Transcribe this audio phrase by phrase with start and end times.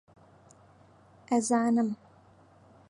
[1.31, 1.93] ئەزانم